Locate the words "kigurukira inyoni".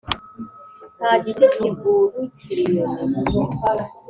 1.55-3.21